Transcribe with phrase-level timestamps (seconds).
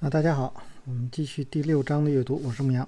[0.00, 0.52] 啊，大家好，
[0.84, 2.38] 我们继续第六章的阅读。
[2.44, 2.86] 我是牧羊，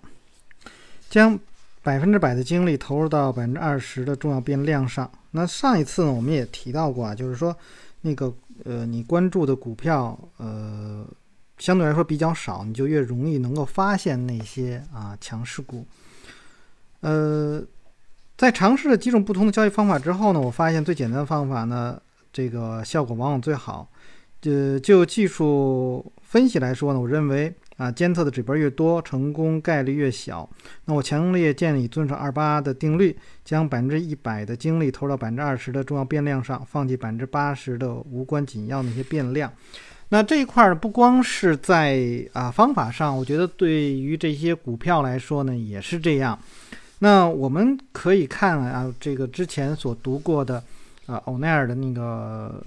[1.08, 1.38] 将
[1.82, 5.10] 百分之百的精力投入到百分之二十的重要变量上。
[5.30, 7.56] 那上一次呢，我们也提到过啊，就是说
[8.02, 8.34] 那个
[8.64, 11.06] 呃，你关注的股票呃，
[11.58, 15.86] 相对来说比较少，你就越容易能够发现那些啊强势股。
[17.00, 17.62] 呃，
[18.36, 21.98] 在尝试了几种不同的交易方法之后呢，我发现最简单的方法呢，
[22.30, 23.88] 这个效果往往最好。
[24.42, 30.48] 呃，就技术分析来说呢，我认为啊，监测的指标越多，成功概率越小。
[30.84, 39.52] 那我强烈建议遵守二八的定律，将百分之一百的精力投到百分之二十的重要变量上，放弃百分之八十的无关紧要那些变量。
[40.08, 46.38] 那这一块儿不光是在啊方法上，我觉得对于这些股票来说呢，也是这样。
[47.00, 50.62] 那我们可以看啊，这个之前所读过的
[51.06, 52.62] 啊欧奈尔的那个。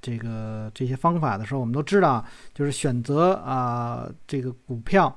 [0.00, 5.14] 这个这些方法的时候，我们都知道，就是选择啊这个股票，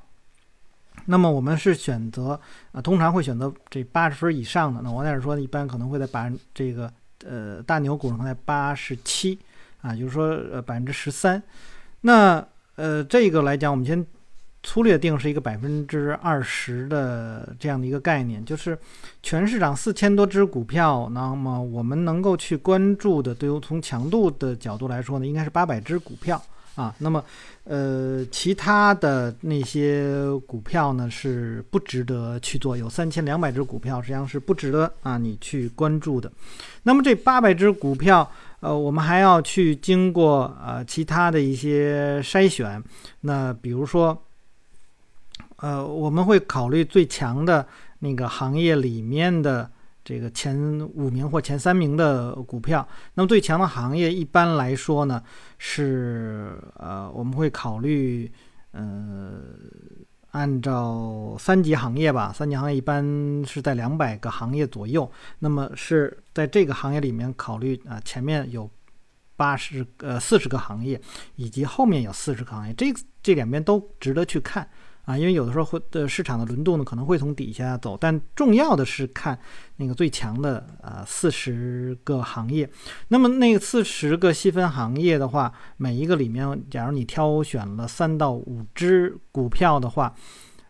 [1.06, 2.40] 那么我们是选择
[2.72, 4.82] 啊，通常会选择这八十分以上的。
[4.82, 6.92] 那王老师说，一般可能会在百分这个
[7.26, 9.38] 呃大牛股可能在八十七
[9.82, 11.42] 啊，就是说呃百分之十三。
[12.02, 14.06] 那呃这个来讲，我们先。
[14.64, 18.78] 粗略定是一个百分之二十的这样的一个概念，就是
[19.24, 26.40] 全市场四千多只股票，那么我们能够去关注的，对于从强度的角度来说呢，应该是八百只股票
[26.76, 26.94] 啊。
[27.00, 27.24] 那么，
[27.64, 36.32] 呃，其他的那些股票呢是不值得去做，有三千两百只股票实际上是不值得啊你去关注的。
[36.84, 42.80] 那么这八百只股票，呃，我们还要去经过呃其他的一些筛选，
[43.22, 44.16] 那比如说。
[45.62, 47.66] 呃，我们会考虑最强的
[48.00, 49.72] 那个行业里面的
[50.04, 50.58] 这个前
[50.96, 52.86] 五名或前三名的股票。
[53.14, 55.22] 那么最强的行业一般来说呢，
[55.60, 58.32] 是呃，我们会考虑
[58.72, 59.40] 呃，
[60.32, 63.06] 按照三级行业吧，三级行业一般
[63.46, 65.10] 是在两百个行业左右。
[65.38, 68.68] 那么是在这个行业里面考虑啊，前面有
[69.36, 71.00] 八十呃四十个行业，
[71.36, 74.68] 以及后面有四十个行业，这这两边都值得去看。
[75.12, 79.38] 啊，因为有的时候会的市场的轮动呢，可能会从底下走，但重要的是看
[79.76, 82.70] 那个最强的呃四十个行业。
[83.10, 90.14] 那么那四十个细分行业的话，每一个里面，假如你挑选了三到五只股票的话，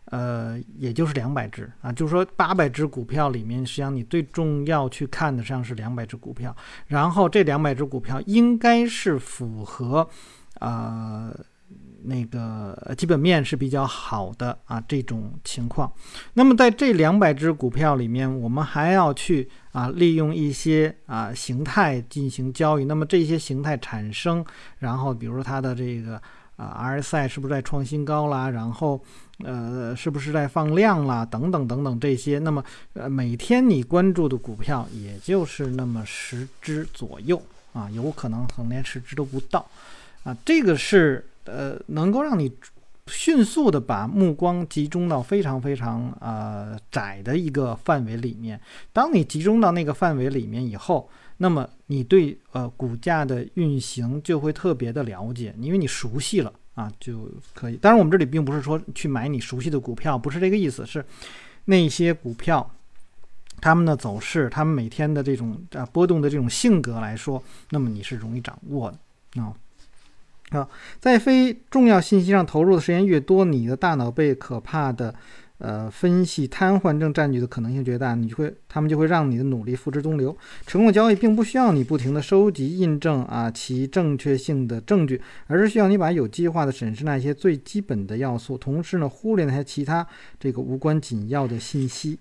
[0.06, 6.56] 呃，也就是两百只啊，就是说八百只股票里面，实际上你最重要去看的实际上是两百只股票，
[6.88, 10.08] 然后这两百只股票应该是符合
[10.54, 11.32] 啊。
[12.04, 15.90] 那个基本面是比较好的啊，这种情况。
[16.34, 22.84] 那么在这两百只股票里面，我们还要去啊利用一些啊形态进行交易。
[22.84, 24.44] 那么这些形态产生，
[24.78, 26.20] 然后比如说它的这个
[26.56, 28.50] 啊 RSI 是不是在创新高啦？
[28.50, 29.00] 然后
[29.44, 31.24] 呃是不是在放量啦？
[31.24, 32.38] 等等等等这些。
[32.38, 32.64] 那么
[32.94, 37.40] 呃每天你关注的股票也就是那么十只左右
[37.72, 39.64] 啊，有可能可能连十只都不到
[40.24, 40.36] 啊。
[40.44, 41.24] 这个是。
[41.44, 42.52] 呃，能够让你
[43.08, 48.60] 迅速的把目光集中到非常非常呃窄的一个范围里面。
[48.92, 57.76] 当你集中到那个范围里面以后，那么你对呃股价的运行就会特别的了解，因为你熟悉了啊就可以。
[57.76, 61.04] 当然，我们这里并不是说去买你熟悉的股票，不是这个意思，是
[61.64, 62.70] 那些股票
[63.60, 69.52] 他们的走势，他们每天的这种啊波动的这种性格来说，那么你是容易掌握的啊。
[70.52, 70.68] 啊，
[71.00, 75.14] 在非重要信息上投入的时间越多，你的大脑被可怕的
[75.58, 80.36] 呃分析瘫痪症占据的可能性越大，你就会他们就会让你的努力付之东流。
[80.66, 90.06] 成功交易并不需要你不停的收集印证啊其正确性的证据，而是需要你把有计划的审视那些最基本的要素，同时呢忽略那些其他
[90.38, 92.18] 这个无关紧要的信息。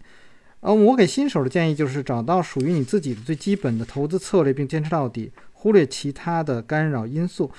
[0.61, 7.51] 呃，我给新手的建议就是找到属于你自己的最基本的投资策略，并坚持到底，忽略其他的干扰因素。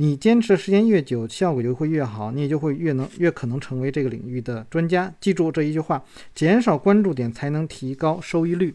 [0.00, 5.12] 你坚持的时间越久，效果就会越好，你也就会越能越可能成为这个领域的专家。
[5.20, 6.02] 记住这一句话：
[6.34, 8.74] 减少关注点才能提高收益率。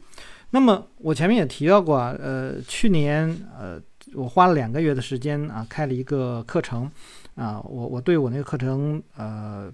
[0.51, 3.27] 那么我前面也提到过啊，呃，去年
[3.57, 3.81] 呃，
[4.13, 6.91] 我花了两个月的时间啊，开了一个课程
[7.35, 9.71] 啊，我我对我那个课程呃。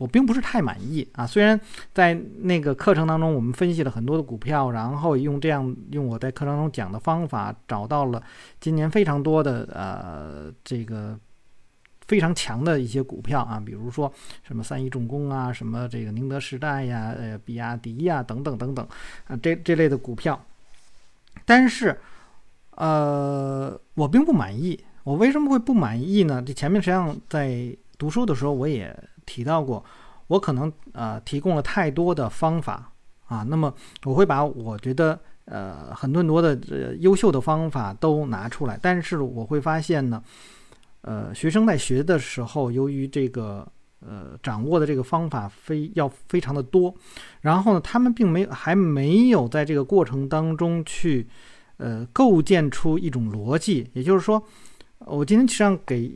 [0.00, 1.60] 我并不是太满意啊，虽然
[1.92, 8.22] 在那个课程当中，我们分析了很多的股票，然后用这样用我在课程中讲的方法，找到了
[8.58, 11.18] 今年非常多的呃这个
[12.06, 14.10] 非常强的一些股票啊，比如说
[14.42, 18.88] 什么三一重工啊，什么这个宁德时代呀，呃比亚迪呀等等等等
[19.26, 20.42] 啊这这类的股票，
[21.44, 22.00] 但是
[22.70, 26.42] 呃我并不满意，我为什么会不满意呢？
[26.42, 27.76] 这前面实际上在。
[28.00, 28.98] 读书的时候我也
[29.30, 29.84] 提到过，
[30.26, 32.92] 我可能呃提供了太多的方法
[33.28, 33.72] 啊，那么
[34.04, 40.20] 我会把我觉得呃很多很多的呃优秀的方法都拿出来，但是我会发现呢，
[41.02, 43.64] 呃学生在学的时候，由于这个
[44.00, 46.92] 呃掌握的这个方法非要非常的多，
[47.40, 51.28] 然后呢他们并没有还没有在这个过程当中去
[51.76, 54.42] 呃构建出一种逻辑，也就是说，
[55.06, 56.12] 我今天实际上给。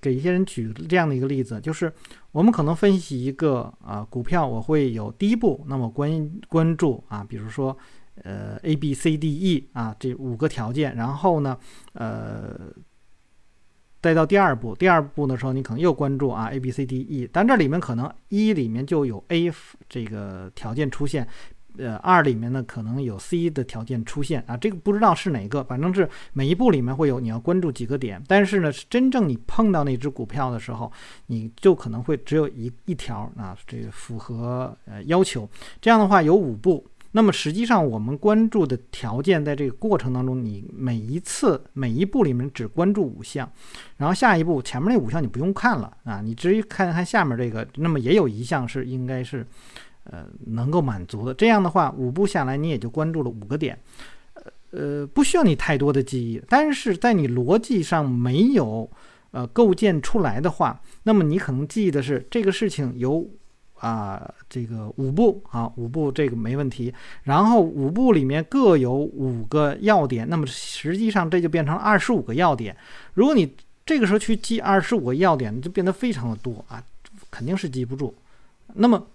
[0.00, 1.92] 给一些人举这样的一个例子，就是
[2.32, 7.76] 我们可能分析一个啊股票，我会有第一步，那么关关注啊，比如说
[8.22, 11.58] 呃 A B C D E 啊这五个条件，然后呢
[11.92, 12.58] 呃
[14.00, 19.52] 再到第二步，第二步的时候你可能又关注啊 A B C D E，但这里面可能一里面就有 A
[19.88, 21.26] 这个条件出现。
[21.78, 28.22] 呃，二里面呢可能有 C 的条件出现啊，这个不知道是哪个，反正是每一步里面会有你要关注几个点。
[28.26, 30.92] 但是呢，真正你碰到那只股票的时候，
[31.26, 35.48] 你就可能会只有一一条啊，这个符合呃要求。
[35.80, 43.50] 这样的话有五步，那么实际上我们关注的条件在这个过程当中，你每一次每一步里面只关注五项，
[43.96, 49.46] 然后下一步前面那五项你不用看了啊，你直接看看下面这个，那么也有一项是应该是。
[50.10, 53.78] 呃，能够满足的，这样的话，五步下来你也就关注了五个点，
[54.32, 56.42] 呃呃，不需要你太多的记忆。
[56.48, 58.90] 但是在你逻辑上没有
[59.32, 63.22] 呃构建出来的话，那么你可能记忆的是这个事情有
[63.74, 66.90] 啊这个五步啊五步这个没问题，
[67.24, 72.74] 然后五步里面各有五个要点，那么实际上这就变成了二十五个要点。
[73.12, 76.82] 如果你这个时候去记二十五个要点，就变得非常的多啊，
[77.30, 78.14] 肯定是记不住。
[78.72, 79.06] 那么。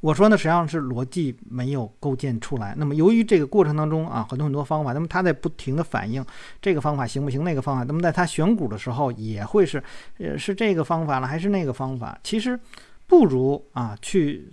[0.00, 2.74] 我说呢，实际上是逻辑没有构建出来。
[2.76, 6.24] 那么由于这个过程当中啊，很多很多方法，那么他在不停的反映
[6.62, 7.84] 这个方法行不行，那个方法。
[7.84, 9.82] 那么在他选股的时候，也会是，
[10.18, 12.18] 呃，是这个方法了还是那个方法？
[12.22, 12.58] 其实
[13.06, 14.52] 不如啊去，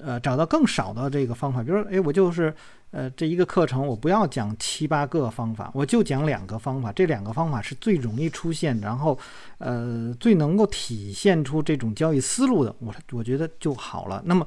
[0.00, 1.62] 呃，找到更少的这个方法。
[1.62, 2.54] 比如说，哎，我就是。
[2.92, 6.90] 呃，这一个课程我不要讲七八个方法，我就讲两个方法。
[6.92, 9.18] 这两个方法是最容易出现，然后
[9.58, 14.22] 呃最能够体现出这种交易思路的，我我觉得就好了。
[14.24, 14.46] 那么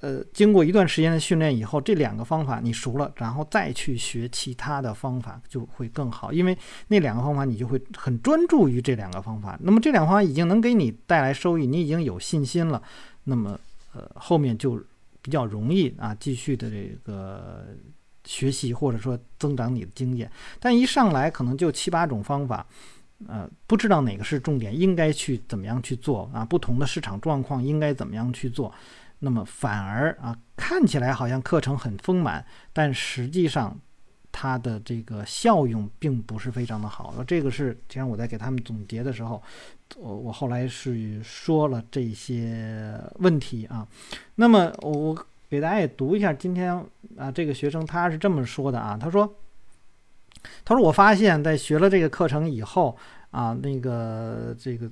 [0.00, 6.56] 呃经过一段时间的训练以后，这两个方法你熟了，然后再去学其他的方法就会更好，因为
[6.88, 9.58] 那两个方法你就会很专注于这两个方法。
[9.60, 12.80] 那么这两个方法已经能给你带来收益，你已经有信心了，
[13.24, 13.58] 那么
[13.92, 14.82] 呃后面就。
[15.22, 17.66] 比较容易啊，继续的这个
[18.24, 22.66] 学习或者说增长你的经验，但一上来可能就七八种方法，
[23.26, 26.44] 呃，不知道哪个是重点，应该去怎么样去做啊？
[26.44, 28.72] 不同的市场状况应该怎么样去做？
[29.18, 33.80] 那么反而啊，看起来好像课程很丰满，但实际上。
[34.32, 39.42] 它的这个效用并不是非常的好，这个是既然我在给他们总结的时候，
[39.96, 43.86] 我我后来是说了这些问题啊。
[44.36, 46.72] 那么我给大家也读一下，今天
[47.18, 49.34] 啊这个学生他是这么说的啊，他说，
[50.64, 52.96] 他说我发现，在学了这个课程以后
[53.32, 54.88] 啊，那个这个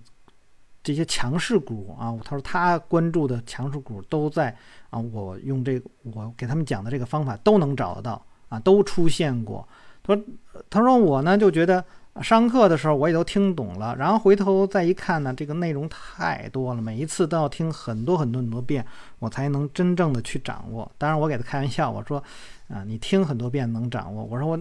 [0.82, 4.54] 这些强势股啊，他说他关注的强势股都在
[4.90, 8.20] 啊，我用这我给他们讲的这个方法都能找得到。
[8.48, 9.66] 啊，都出现过。
[10.02, 10.24] 他说
[10.70, 11.84] ：“他说我呢就觉得
[12.22, 18.84] 上课的时候我也都听懂了，然后回头再一看呢，这个内容太多了，每一次都要听很多很多很多遍，
[19.18, 20.90] 我才能真正的去掌握。
[20.96, 22.22] 当然，我给他开玩笑，我说
[22.68, 24.24] 啊，你听很多遍能掌握。
[24.24, 24.58] 我说我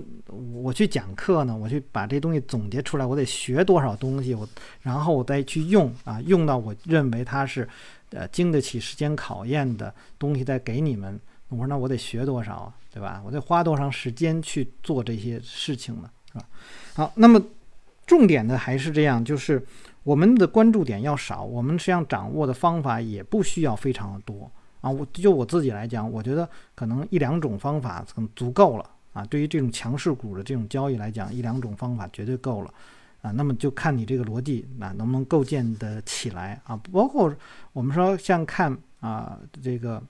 [0.61, 4.45] 我去讲课呢，我去把这东西总结出来，我得学多少东西，我
[4.81, 7.67] 然后我再去用啊，用到我认为它是
[8.11, 11.17] 呃经得起时间考验的东西，再给你们。
[11.49, 13.21] 我说那我得学多少啊？”对吧？
[13.23, 16.09] 我得花多长时间去做这些事情呢？
[16.31, 16.45] 是吧？
[16.95, 17.39] 好，那么
[18.07, 19.63] 重点的还是这样，就是
[20.01, 24.49] 我们的关注点要少，我们实际上掌握的方法也不需要非常的多
[24.81, 24.89] 啊。
[24.89, 29.23] 我就我自己来讲，我觉得可能一两种方法可能足够了啊。
[29.25, 32.73] 对于这种强势股的这种交易来讲，一两种方法绝对够了
[33.21, 33.29] 啊。
[33.29, 36.75] 那么就看你这个逻辑啊能不能构建的起来啊。
[36.91, 37.31] 包括
[37.73, 40.01] 我们说像看啊这个。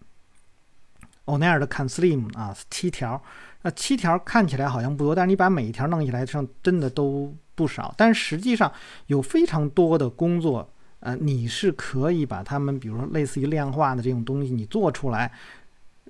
[1.28, 3.22] 欧奈尔的 Can Slim 啊，七条，
[3.62, 7.94] 那七条看起来好像不多，但是你把每一条弄起来，上真的都不少。
[7.98, 8.72] 但实际上
[9.08, 10.68] 有非常多的工作，
[11.02, 15.30] 呃，你是可以把他们，比如说类似于量化的这种东西，你做出来，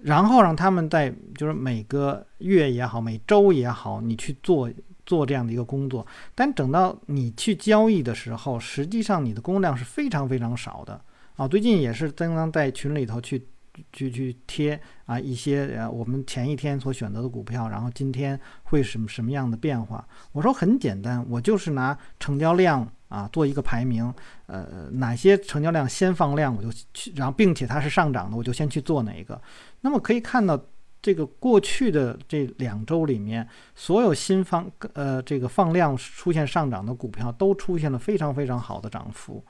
[0.04, 4.70] 然后让他们在就是每个月也好，每周也好，你去做
[5.04, 6.06] 做这样的一个工作。
[6.36, 11.02] 但等到你去交易的时候，实际上你的工量是非常非常少的
[11.38, 11.48] 啊。
[11.48, 13.44] 最近也是经常在群里头去。
[13.92, 20.08] 去去贴啊一些呃我们前一天所选择的股票，然后今天会什么什么样的变化？
[20.32, 24.14] 我说很简单，我就是拿成交量啊，做一个排名，
[24.48, 29.42] 呃，哪些成交量先放量，我就去，然后并且它是上涨的，我就先去做哪一个。
[29.82, 30.60] 那么可以看到，
[31.02, 39.42] 这个过去的这两周里面，所有新放呃这个放量出现上涨的股票，都出现了非常非常好的涨幅。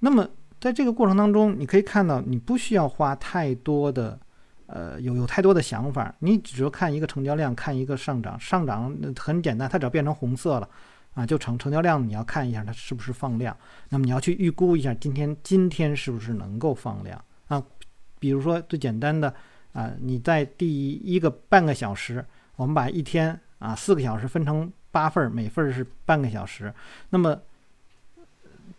[0.00, 0.28] 那么
[0.60, 4.18] 在这个过程当中，你可以看到，你不需要花太多的，
[4.66, 10.68] 呃，有有太多的想法，你只要看一个成交量，看一个上涨，上涨很简单，它只要变成红色了。
[11.12, 13.54] 啊，就成成交量，你要看一下它是不是放量。
[13.88, 17.60] 那么你要去预估一下今天今天是不是能够放量啊？
[18.20, 19.34] 比如说最简单的
[19.72, 22.24] 啊，你在第一个半个小时，
[22.54, 26.72] 我们把一天啊四个小时分成八份，每份是半个小时。
[27.08, 27.36] 那么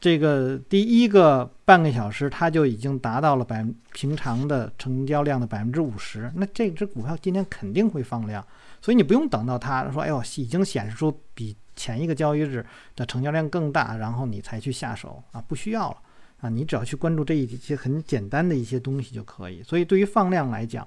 [0.02, 6.30] 这个第一个半个小时，它就已经达到了百平常的成交量的百分之五十。
[6.36, 8.46] 那这只股票今天肯定会放量，
[8.82, 11.56] 所以你不用等到它说，哎呦，已经显示出比。
[11.74, 12.64] 前一个交易日
[12.96, 15.98] 的成交量更大，然后你才去下手啊，不需要了
[16.42, 19.64] 啊，你只要去关注这一些很简单的一些东西就可以。
[19.64, 20.86] 所以对于放量来讲，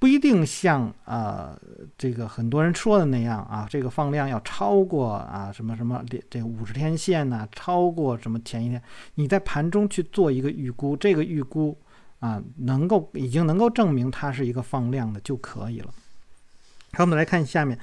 [0.00, 1.54] 不一定像啊
[1.98, 8.82] 这个很多人说的那样啊，这个放量要超过啊什么什么这这五十天线呐，超过什么前一天，
[9.16, 11.76] 你在盘中去做一个预估，这个预估
[12.18, 15.90] 啊能够已经能够证明它是一个放量的就可以了。
[16.94, 17.78] 好，我们来看下面。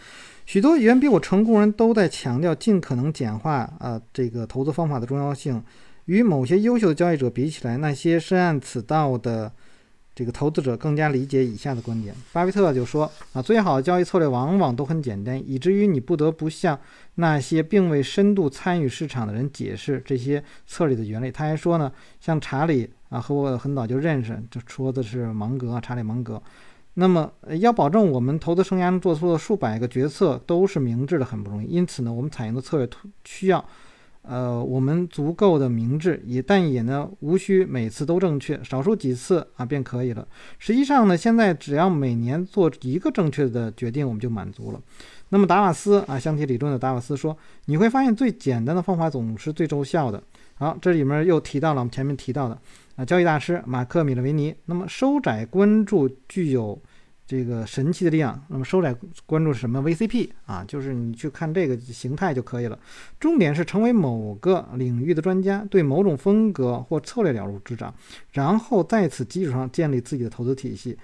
[0.48, 5.64] 许多远比我成功人都在强调尽可能简化啊这个投资方法的重要性。
[6.06, 9.52] 与某些优秀的交易者比起来，那些深谙此道的
[10.18, 12.16] 这个投资者更加理解以下的观点。
[12.34, 16.80] 巴菲特就说啊，最好的交易策略往往都很简单，以至于你不得不向
[17.16, 21.32] 那些并未深度参与市场的人解释这些策略的原理。
[21.32, 26.42] 他还说呢，像查理啊和我很早就认识，就说的是芒格，查理芒格。
[26.96, 31.68] 那么，要保证我们投资生涯中做出的数百个决策都是明智的，很不容易。
[31.68, 32.90] 因此呢，我们采用的策略
[33.24, 33.64] 需要，
[34.30, 40.28] 呃，我们足够的明智，也但也呢，无需每次都正确，少数几次啊便可以了。
[40.60, 44.82] 实际上呢，现在只要每年做一个正确的决定，我们就满足了。
[45.30, 50.22] 那么达瓦斯啊，箱体理论的达瓦斯说，你会发现最简单的方法总是最奏效的。
[50.56, 52.60] 好，这里面又提到了我们前面提到的
[52.96, 54.54] 啊，交易大师马克米勒维尼。
[54.66, 56.80] 那么收窄关注具有。
[57.28, 62.80] 这个神奇的力量，那么收窄关注什么？VCP 啊，就是你去看这个形态就可以了。
[63.20, 67.94] 重点是成为某个领域的专家，对某种风格或策略了如指掌，
[68.32, 70.98] 然后在此基础上建立自己的投资体系。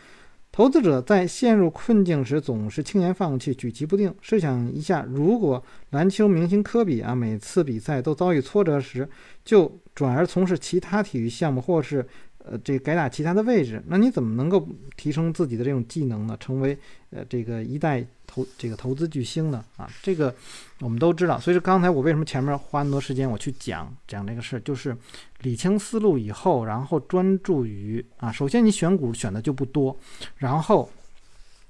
[0.49, 4.13] 投资者在陷入困境时总是轻言放弃，举棋不定。
[4.21, 9.09] 试想一下，如果篮球明星科比啊，每次比赛都遭遇挫折时，
[9.43, 12.07] 就转而从事其他体育项目，或是。
[12.45, 16.35] 呃，这改打其他的位置，那你怎么能够提升自己的这种技能呢？
[16.41, 16.77] 成为
[17.09, 19.63] 呃这个一代投这个投资巨星呢？
[19.77, 20.35] 啊，这个
[20.81, 21.39] 我们都知道。
[21.39, 24.93] 所以说刚才我为什么前面花那么多时间我去讲讲这个事儿，就是
[25.39, 29.97] 理清思路以后，然后专注于啊，首先你选股选的就不多，
[30.35, 30.91] 然后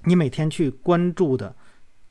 [0.06, 1.56] 你每天去关注的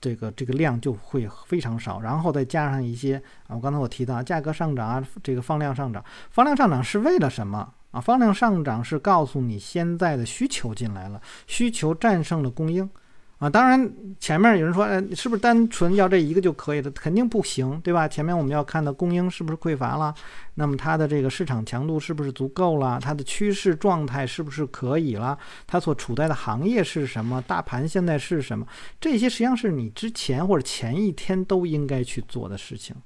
[0.00, 7.74] 这个这个量就会非常少，然后再加上一些啊，我刚才我提到价格上涨啊，这个放量上涨，放量上涨是为了什么？
[7.92, 12.88] 啊，放量上涨是告诉你现在的需求进来了，需求战胜了供应，
[13.36, 16.90] 啊，当然前面有人说，呃，是不是单纯要这一个就可以了？
[16.92, 18.08] 肯定不行，对吧？
[18.08, 20.14] 前面我们要看的供应是不是匮乏了，
[20.54, 22.98] 那么它的这个市场强度是不是足够了？
[22.98, 25.36] 它的趋势状态是不是可以了？
[25.66, 27.42] 它所处在的行业是什么？
[27.42, 28.66] 大盘现在是什么？
[28.98, 32.96] 这些实际上是你之前或者前一天都应该去做的事情。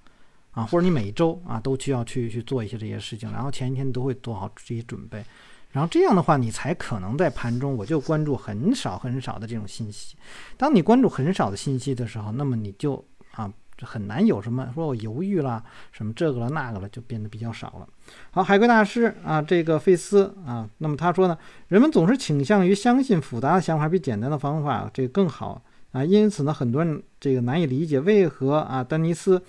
[0.57, 5.23] 啊，或者你每周啊都需要去去做一些这些事情，然后前一天都会做好这些准备，
[5.71, 10.17] 然后这样的话，你才可能在盘中我就关注很少很少的这种信息。
[10.57, 17.87] 当你关注很少的信息的时候，那么你就啊很难有什么说我犹豫了什么这个了那个了，就变得比较少了。
[18.31, 21.37] 好，海龟大师啊，这个费斯啊，那么他说呢，
[21.69, 25.61] 人们总是倾向于相信复杂的想法比简单的方法这个更好
[25.93, 29.43] 啊，因此呢，很多人这个难以理解为何啊丹尼斯。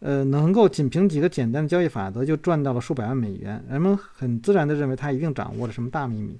[0.00, 6.38] 呃，能够仅凭几个简单的交易法则就赚到了数百万美元，人们很自然地认为他一定掌握了什么大秘密。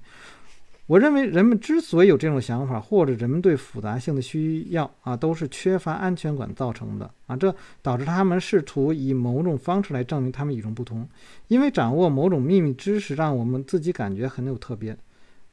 [0.87, 11.07] 我认为人们之所以有这种想法，或者人们对复杂性的需要啊，都是缺乏安全感造成的啊，这导致他们试图以某种方式来证明他们与众不同，
[11.47, 14.97] 因为掌握某种秘密知识让我们自己感觉很有特别。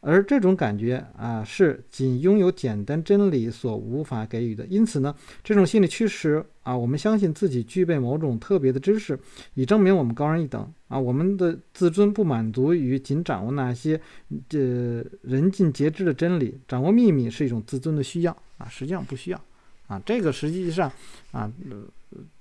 [0.00, 4.64] 而这种感觉啊，是仅拥有简单真理所无法给予的。
[4.66, 9.18] 因此呢，这种心理驱使啊，我们相信自己具备某种特别的知识，
[9.54, 10.98] 以证明我们高人一等啊。
[10.98, 14.00] 我们的自尊不满足于仅掌握那些
[14.48, 18.68] 这人尽皆知的真理，掌握秘密是一种自尊的需要啊。
[18.68, 19.40] 实际上不需要
[19.88, 20.00] 啊。
[20.06, 20.90] 这个实际上
[21.32, 21.50] 啊，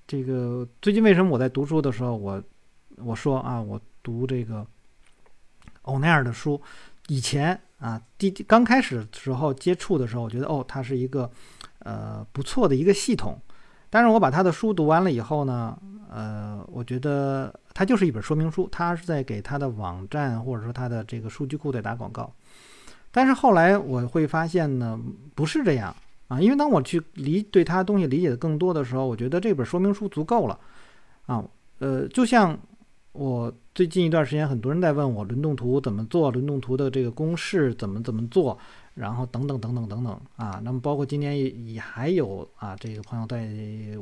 [0.06, 2.44] 这个最近为什么我在读书的时候，我
[2.98, 4.66] 我说啊，我读这个
[5.84, 6.62] 欧奈尔的书，
[7.08, 11.30] 以前啊，第刚开始时候接触的时候，我觉得哦，它是一个
[11.80, 13.40] 呃不错的一个系统。
[13.90, 15.78] 但是我把他的书读完了以后呢，
[16.10, 22.30] 呃，我觉得它就是一本说明书，他是在给他的网站或者说他的这个数据库在打广告。
[23.12, 25.00] 但是后来我会发现呢，
[25.34, 25.96] 不是这样
[26.28, 30.60] 啊，因为当我去理对他东西理解的更多的时候，我觉得这本说明书足够了
[31.28, 31.42] 啊。
[31.80, 32.58] 呃，就像
[33.14, 38.58] 我最近一段时间，很多人在问我轮动图怎么做，轮动图的这个公式怎么怎么做。
[38.94, 43.50] 然后等等等等等等啊，那么包括今年也也还有啊，这个朋友在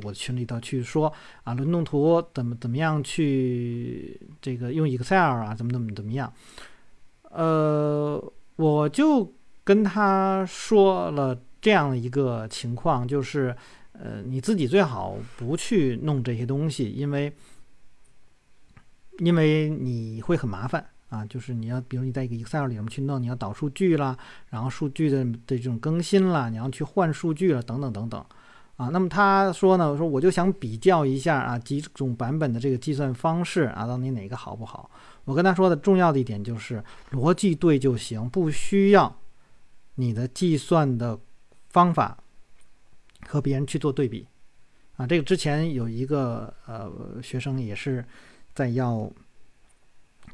[0.04, 1.12] 我的群里头去说
[1.42, 6.32] 啊，轮动图怎么怎么样去这个用 Excel 啊，怎么怎么怎么样？
[7.30, 13.52] 呃，我就跟他说了这样一个情况，就是
[13.94, 17.32] 呃，你自己最好不去弄这些东西，因为
[19.18, 20.84] 因为你会很麻烦。
[21.10, 24.18] 啊，就是你要，比如你在一个 Excel 里面去弄，你要导数据啦，
[24.48, 28.20] 然后数据的的这种更新啦，你要去换数据了，等等等等，
[28.76, 34.90] 啊，那么他说呢，说我就想比较一下啊，几种版本的这个计算方式啊，到底哪个好不好？
[35.24, 39.16] 我跟他说的重要的一点就是逻辑对就行，不需要
[39.94, 41.16] 你的计算的
[41.68, 42.18] 方法
[43.28, 44.26] 和别人去做对比，
[44.96, 46.90] 啊，这个之前有一个呃
[47.22, 48.04] 学生也是
[48.54, 49.10] 在要。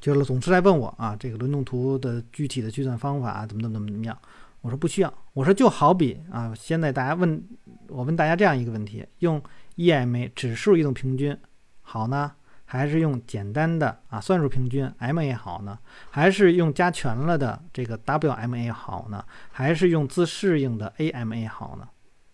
[0.00, 4.16] 就是总是来问我啊，这个轮动图的具体的计算方法怎么怎么怎么怎么样？
[4.62, 7.42] 我说不需要，我说就好比啊，现在大家问
[7.88, 9.42] 我问大家这样一个问题：用
[9.76, 11.36] EMA 指数移动平均
[11.82, 12.32] 好呢，
[12.64, 15.78] 还是用简单的啊算术平均 MA 好呢？
[16.08, 19.22] 还是用加权了的这个 WMA 好呢？
[19.50, 21.86] 还是用自适应的 AMA 好呢？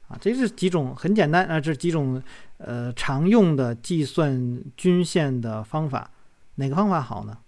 [0.07, 2.23] 啊，这是几种很简单啊，这几种
[2.58, 6.10] 呃常用的计算均线的方法，
[6.56, 7.38] 哪个方法好呢？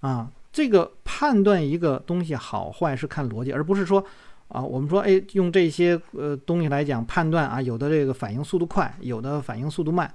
[0.00, 4.04] 啊，这个判断一个东西好坏是看逻辑，而不是说，
[4.48, 10.12] 啊，我们说，哎，用这些呃东西来讲判断啊，有的这个反应速度快，有的反应速度慢，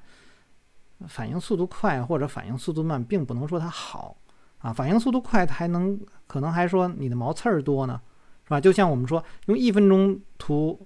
[1.08, 4.18] 反应速度快或者反应速度慢，并不能说它好，
[4.58, 8.02] 啊，反应速度快，它还能可能还说你的毛刺儿多呢，
[8.44, 8.60] 是吧？
[8.60, 10.86] 就像我们说用一分钟图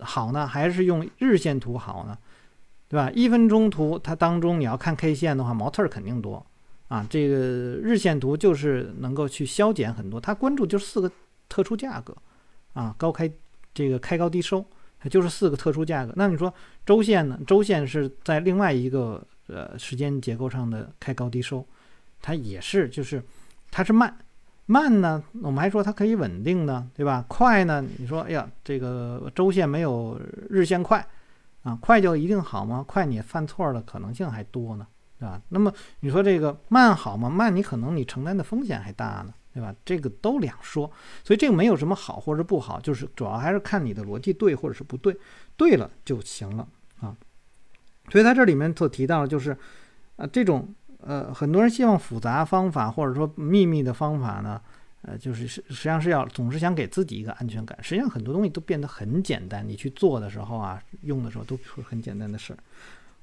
[0.00, 2.16] 好呢，还是用日线图好呢，
[2.88, 3.10] 对吧？
[3.14, 6.44] 一分钟图它当中你要看 K 线的话，毛刺儿肯定多。
[6.88, 11.10] 啊，这个日线图就是能够去消减很多，它关注就是四个
[11.48, 12.16] 特殊价格，
[12.74, 13.28] 啊，高开
[13.74, 14.64] 这个开高低收，
[15.00, 16.12] 它就是四个特殊价格。
[16.14, 16.54] 那你说
[16.84, 17.36] 周线呢？
[17.44, 21.66] 周线是在另外一个呃时间结构上的开高低收，
[22.22, 23.20] 它也是就是
[23.72, 24.16] 它是慢
[24.66, 27.24] 慢呢，我们还说它可以稳定呢，对吧？
[27.28, 27.84] 快呢？
[27.98, 31.06] 你说哎呀，这个周线没有日线快
[31.62, 32.84] 啊，快就一定好吗？
[32.86, 34.86] 快你犯错的可能性还多呢。
[35.18, 35.40] 对吧？
[35.48, 37.30] 那么你说这个慢好吗？
[37.30, 39.74] 慢你可能你承担的风险还大呢，对吧？
[39.82, 40.92] 这个都两说，
[41.24, 45.16] 所以这个没有什么好或者不好，就是主要还是看你的逻辑对或者是不对，
[45.56, 46.68] 对了就行了
[47.00, 47.16] 啊。
[48.10, 49.56] 所以它这里面所提到的就是，
[50.16, 50.68] 啊，这种
[51.00, 54.60] 呃，很多人希望复杂方法或者说秘密的方法呢，
[55.02, 57.78] 呃，就是实实际上是要总是想给自己一个安全感。
[57.82, 62.58] 实际上很多东西都变得很简单，你去做的时候啊，用的时候都是很简单的事儿。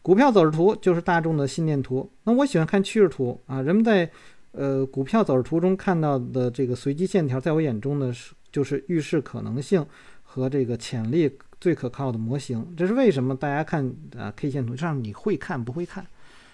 [0.02, 2.10] 股票走势图就是大众的心电图。
[2.24, 3.62] 那我喜欢看趋势图啊。
[3.62, 4.10] 人们在
[4.52, 9.86] 呃股票走势图中看到的这个随机线条，在我眼中呢是就是预示可能性
[10.22, 12.74] 和这个潜力最可靠的模型。
[12.78, 13.36] 这是为什么？
[13.36, 16.06] 大家看啊 K 线图上你会看不会看？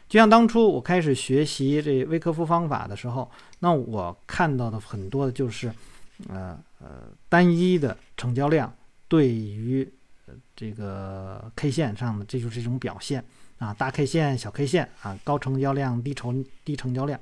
[0.09, 5.71] 就像当初我开始学习这微科夫方法的时候，那我看到的很多的就是
[6.27, 8.73] 呃呃单一的成交量
[9.07, 9.87] 对于
[10.55, 13.23] 这个 K 线上的这就是一种表现。
[13.59, 17.19] 啊，大 K 线、小 K 线啊，高成交量、低成低成交量，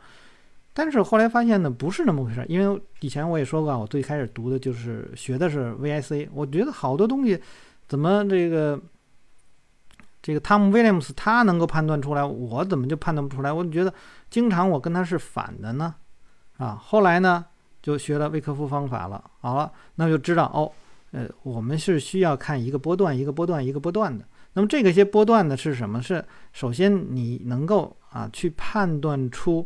[0.71, 2.45] 但是后来发现呢，不是那么回事儿。
[2.47, 7.41] 因为以前我也说过，我最开始读的就是学的是 VIC，我觉得好多东西
[7.87, 8.79] 怎么这个
[10.27, 13.49] 这个汤姆威廉姆斯他能够判断出来，我怎么就判断不出来？
[13.49, 13.93] 我觉得
[14.29, 15.95] 经常我跟他是反的呢，
[16.57, 17.45] 啊，后来呢
[17.81, 20.69] 就学了威克夫方法了，好了，那就知道哦，
[21.11, 24.25] 呃，我们是需要看一个波段一个波段一个波段的。
[24.51, 26.01] 那么这个些波段呢是什么？
[26.01, 29.65] 是首先你能够啊去判断出，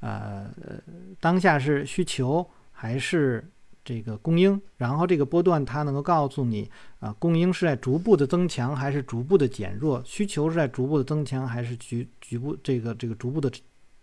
[0.00, 0.50] 呃
[1.20, 3.50] 当下是需求还是
[3.84, 13.50] 这个供应，然后这个波段它能够告诉你啊供应是在逐步的增强还是逐步的减弱，需求是在逐步的增强还是局局部这个这个逐步的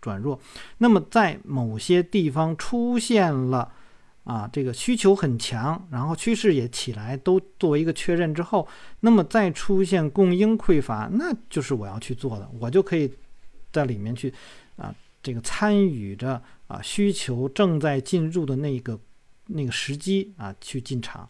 [0.00, 0.38] 转弱。
[0.78, 3.72] 那么在某些地方出现了
[4.24, 8.68] 啊，这个需求很强，然后趋势也起来，都作为一个确认之后，
[9.00, 13.10] 那么再出现供应匮乏，那就是我要去做的，我就可以
[13.72, 14.32] 在里面去
[14.76, 18.98] 啊，这个参与着啊，需求正在进入的那个
[19.50, 21.28] 那个时机啊，去进场。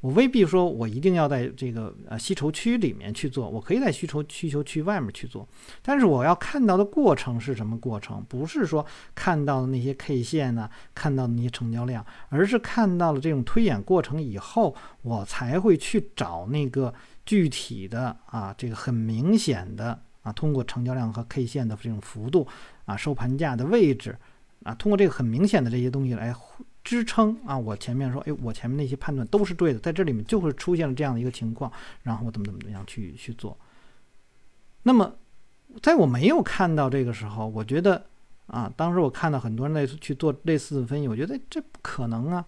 [0.00, 5.48] 我未必说我一定要在这个呃需求区里面去做，我可以在需求需求区外面去做，
[5.80, 8.20] 但是我要看到的过程是什么过程？
[8.28, 16.92] 不是说看到的那些 K 线呢，看到的那些成交量，而是看到了这种推演过程以后，我才会去找那个
[17.24, 22.44] 具体的啊，这个很明显的啊，通过成交量和 K 线的这种幅度
[22.86, 24.18] 啊，收盘价的位置
[24.64, 26.34] 啊，通过这个很明显的这些东西来。
[26.84, 27.56] 支撑啊！
[27.56, 31.70] 我前面说，哎，我前面那些判断都是对的，在这里面就会出现了这样的一个情况，
[32.02, 33.56] 然后我怎么怎么怎么样去去做。
[34.82, 35.14] 那么，
[35.80, 38.04] 在我没有看到这个时候，我觉得
[38.46, 42.44] 啊，当时我看到很多人类似去做类似的分析，我觉得这不可能啊，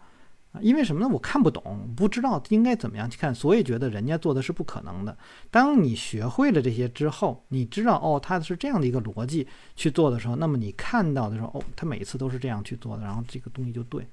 [0.53, 1.09] 啊，因为什么呢？
[1.09, 5.17] 我看不懂，不知道应该怎么样去看，所以觉得人家做的是不可能的。
[5.51, 14.05] 当你学会了这些之后，你知道哦，他是这样的一个逻辑去做的时候，那么你看到的时候，哦，他每次都是这样去做的，然后这个东西就对。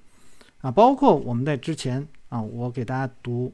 [0.62, 3.52] 啊，包括我们在之前啊，我给大家读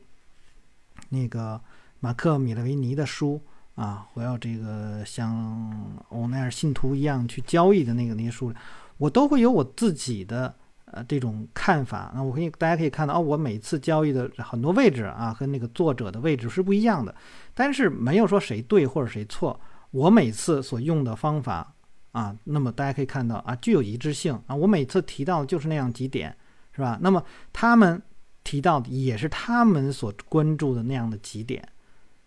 [1.10, 1.60] 那个
[2.00, 3.42] 马克米勒维尼的书
[3.76, 8.54] 啊，我要这个像欧奈尔信徒一样去交易的那个那些书，
[8.98, 10.54] 我都会有我自己的
[10.86, 12.12] 呃这种看法。
[12.14, 17.16] 那我可以大家可以看到啊，我每次交易的很多位置啊，和那个作者的位置是不一样的，
[17.54, 19.58] 但是没有说谁对或者谁错。
[19.92, 21.74] 我每次所用的方法
[22.12, 26.36] 啊，那么大家可以看到啊，具有一致性啊，我每次提到的就是那样几点。
[26.78, 27.00] 是吧？
[27.02, 28.00] 那么他们
[28.44, 31.68] 提到的也是他们所关注的那样的几点。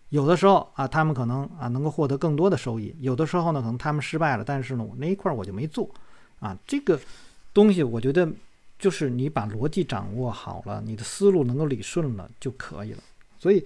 [0.09, 5.89] 有的时候啊，他们可能啊能够获得更多的收益；有的时候呢，可能他们失败了，但是呢，我那一块我就没做。
[6.41, 6.99] 啊，这个
[7.53, 8.29] 东西我觉得
[8.77, 13.01] 就是你把逻辑掌握好了，你的思路能够理顺了就可以了。
[13.39, 13.65] 所以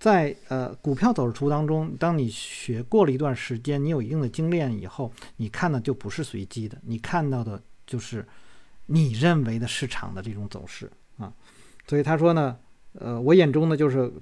[0.00, 8.26] 在呃股票走势图当中，当你学过了一段时间，你有一定的经验以后，你看的就不是随机的，你看到的就是。
[8.88, 11.32] 你认为的市场的这种走势啊，
[11.86, 12.58] 所以他说呢，
[12.94, 14.12] 呃，我眼中呢就是。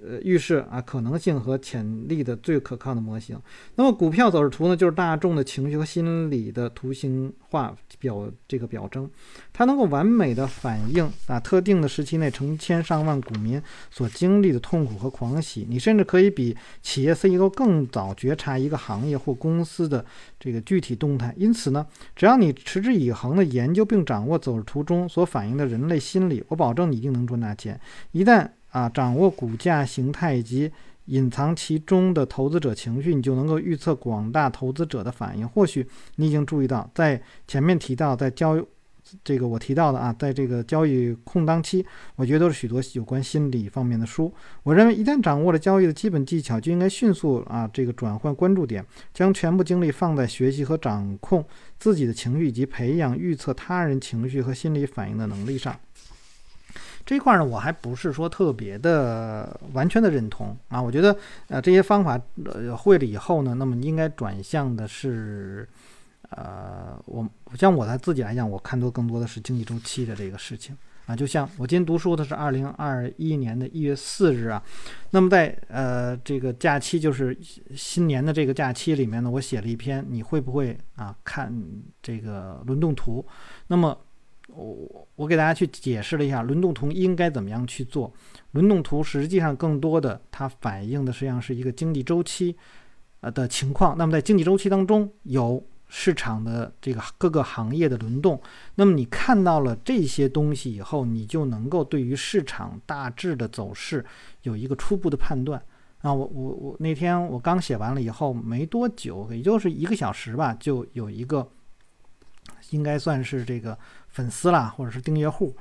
[0.00, 3.38] 呃，预示啊可能性和潜力的最可靠的模型。
[3.74, 9.10] 那么股票走势图呢，就是大众的情绪和心理的图形化表这个表征，
[9.52, 15.66] 它能够完美的反映啊特定的时期内成千上万股民所经历的痛苦和狂喜。
[15.68, 20.04] 你甚至可以比企业 CEO 更早觉察一个行业或公司的
[20.38, 21.34] 这个具体动态。
[21.36, 27.80] 因此呢，只要你持之以恒的研究并掌握走势图中所反映的人类心理，我保证你一定能赚大钱。
[28.12, 30.70] 一旦啊，掌握股价形态以及
[31.06, 35.48] 隐藏其中的投资者情绪，你就能够预测广大投资者的反应。
[35.48, 38.60] 或许你已经注意到，在前面提到，在交
[39.24, 44.32] 这个我提到的啊，在这个交易空档期，我觉得都是许多有关心理方面的书。
[44.62, 48.82] 我认为，一旦掌握了交易的基本技巧，就应该迅速啊，这个转换关注点，
[49.12, 51.44] 将全部精力放在学习和掌控
[51.80, 55.78] 自己的情绪，以及培养预测他人情绪和心理反应的能力上。
[57.04, 60.80] 这一块呢，我还不是说特别的完全的认同啊。
[60.80, 61.16] 我觉得，
[61.48, 65.68] 呃，这些方法呃会了以后呢，那么应该转向的是，
[66.30, 71.16] 呃，我像我在自己来讲，我看多更多的是经济周期的这个事情啊。
[71.16, 74.62] 就像我今天读书的是二零二一年的一月四日啊，
[75.10, 77.36] 那么在呃这个假期就是
[77.74, 81.52] 新年的这个假期里面呢，我写了一篇，你会不会啊看
[82.00, 83.26] 这个轮动图？
[83.66, 83.98] 那么。
[84.54, 88.12] 我我给大家去解释了一下轮动图应该怎么样去做。
[88.52, 92.56] 轮动图实际上更多的它反映的实际上是一个经济周期
[93.20, 93.96] 呃的情况。
[93.96, 98.40] 那么在经济周期当中有市场的这个各个行业的轮动。
[98.74, 104.04] 那么你看到了这些东西以后，你就能够对于市场大致的走势
[104.42, 105.62] 有一个初步的判断。
[106.00, 111.48] 啊，我我我那天我刚写完了以后没多久，也就是一个小时吧，就有一个
[112.70, 113.78] 应该算是这个。
[114.12, 115.56] 粉丝啦，或者是订阅户，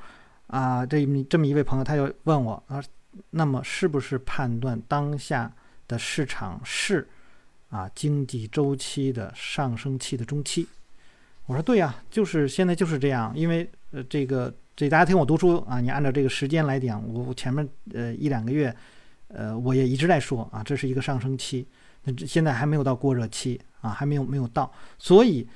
[0.48, 2.84] 啊，这这么一位朋友，他就问我啊，
[3.32, 5.52] 那么是不是判断当下
[5.88, 7.08] 的市场是
[7.70, 10.68] 啊经济周期的上升期的中期？
[11.46, 18.74] 我说对呀，就是现在就是这样，因为呃这个这大家听我读书啊，你按照这个时间来讲，我前面呃一两个月
[19.28, 21.66] 呃我也一直在说啊，这是一个上升期，
[22.04, 25.48] 那现在还没有到过热期啊，还没有没有到，所以。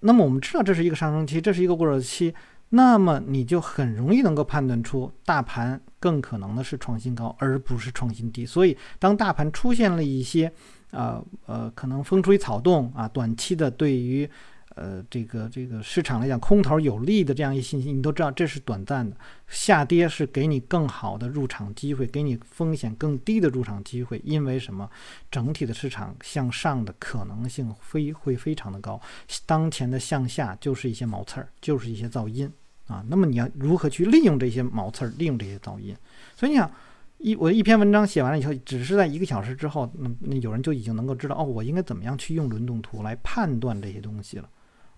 [0.00, 2.32] 那么我们知道这是一个上升期，这是一个过热期，
[2.68, 8.44] 那么你就很容易能够判断出大盘更可能的是创新高，而不是创新低。
[8.44, 10.52] 所以当大盘出现了一些，
[10.90, 14.28] 呃呃，可能风吹草动啊，短期的对于
[14.74, 19.16] 呃，这个这个市场来讲，空头有利的这样一信息，你都知道这是短暂的，
[19.48, 24.20] 下跌是给你更好的入场机会，给你风险更低的入场机会。
[24.24, 24.88] 因为什么？
[25.30, 29.00] 整体的市场向上的可能性非会非常的高，
[29.46, 32.50] 当前的向下就是一些毛刺儿，就是一些噪音
[32.86, 33.04] 啊。
[33.08, 35.96] 那么你要如何去利用这些毛刺儿，利用这些噪音？
[36.36, 36.70] 所以你想。
[37.18, 44.50] 一我一篇文章写完了以后，只是在一个小时之后，那那有人就已经能够知道哦，我应该怎么样去用轮动图来判断这些东西了。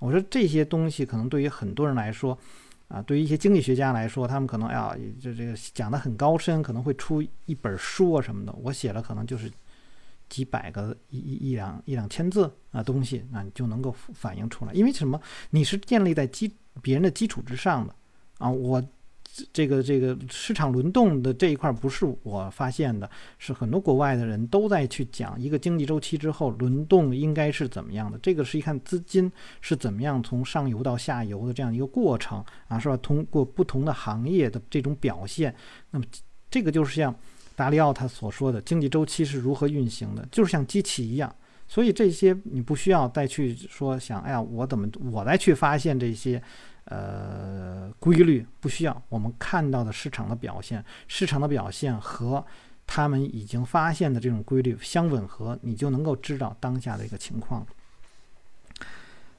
[0.04, 2.38] 我说这些东西可能对于很多人来说，
[2.88, 8.52] 啊，对于一些经济学家来说，他们可能要，这这个讲的很高深，可能会出一本书啊什么的。
[8.62, 9.50] 我写了可能就是
[10.28, 14.74] 几百个一一一两一两千字啊东西，那你就能够反映出来。
[14.74, 15.18] 因为什么？
[15.48, 17.94] 你是建立在基别人的基础之上的
[18.38, 18.82] 啊，我。
[19.52, 28.16] 这个这个市场轮动的这一块不是我发现的，是很多国外的人都在去讲一个经济周期之后轮动应该是怎么样的。
[28.18, 32.96] 这个是一看资金是怎么样从上游到下游的这样一个过程啊，是吧？
[32.98, 35.52] 通过不同的行业的这种表现，
[35.90, 36.04] 那么
[36.48, 37.12] 这个就是像
[37.56, 41.34] 达里奥他所说的经济周期是如何运行的，就是像机器一样。
[41.66, 46.40] 所以这些你不需要再去说想，哎呀，我怎么我再去发现这些。
[46.86, 52.44] 呃，规律不需要我们看到的市场的表现，市场的表现和
[52.86, 57.66] 他们已经发现的这种规律相吻合，你就能够知道当下的一个情况。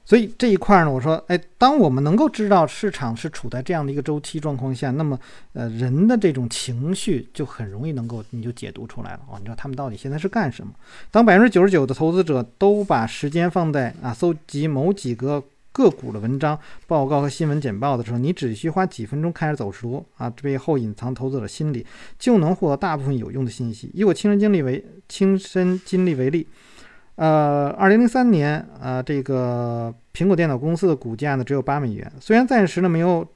[0.04, 5.16] 所以这一块呢，我说，哎，当我们能够知道市场是处在这样的一个周期状况下，那么，
[5.52, 9.36] 呃，人的这种情绪就很容易能够你就解读出来了哦。
[9.38, 10.72] 你知道他们到底现在是干什么？
[11.12, 15.44] 当百分之九十九的投资者都把时间放在啊搜集某几个。
[15.76, 21.84] 个股的文章、报告和新闻简报的时候，你只需花几分钟开始走势图啊，背后隐藏投资者心理，
[22.18, 23.90] 就能获得大部分有用的信息。
[23.92, 26.48] 以我亲身经历为亲身经历为例，
[27.16, 33.26] 呃，二零零三年，呃，这个苹果电脑公司的股价呢只有八美元，虽然暂时呢没有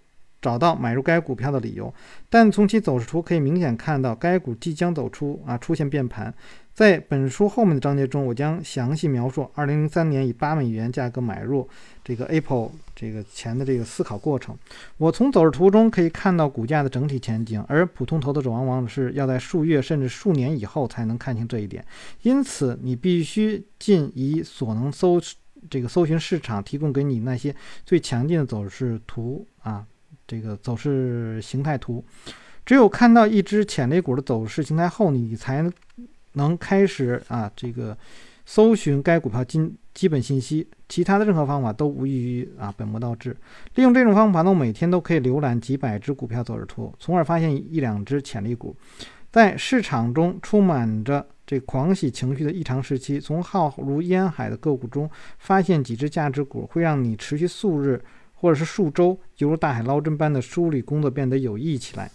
[0.41, 1.93] 找到买入该股票的理由，
[2.29, 6.33] 但从其走势图可以明显看到，该股即将走出啊出现变盘。
[6.73, 11.69] 在本书后面的章节中，我将详细描述2003年以八美元价格买入
[12.03, 14.57] 这个 Apple 这个前的这个思考过程。
[14.97, 21.85] 我从走势图中可以看到股价的整体前景，而普通投资者往往是要在数月甚至数年以后才能看清这一点。
[22.23, 25.21] 因此，你必须尽以所能搜
[25.69, 29.85] 这个搜寻市场提供给你那些最强劲的走势图啊，
[30.31, 32.05] 这个走势形态图。
[32.65, 35.69] 只有看到一只潜力股的走势形态后，你才
[36.35, 36.57] 能。
[36.59, 37.99] 开始啊，这个
[38.47, 39.59] 搜寻该股票基
[39.93, 43.37] 基本信息，其他的任何方法都无异于啊本末倒置。
[43.75, 48.77] 利用这种方法呢，我每天都可以浏览几百只股票走势图，从而发现一两只潜力股。
[49.33, 58.01] 在市场中充满着这狂喜情绪的异常时期，从浩如烟海的个股中发现几只价值股，会让你持续数日
[58.41, 62.11] 或者是数周，犹如大海捞针般的梳理工作变得有意义起来。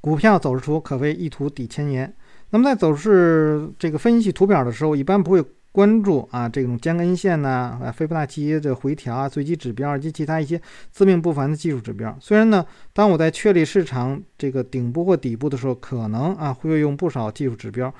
[0.00, 2.14] 股票走势图可谓一图抵千言。
[2.50, 10.60] 那么在走势这个分析图表的时候，一般不会关注啊这种间根线呐、啊斐波那契的回调啊、随机指标及其他一些
[10.92, 12.16] 自命不凡的技术指标。
[12.20, 17.92] 虽然呢，当我在确立市场这个顶部或底部的时候，可能啊会用不少技术指标，